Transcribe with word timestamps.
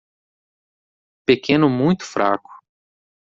Pequeno 1.27 1.69
muito 1.69 2.03
fraco 2.03 2.49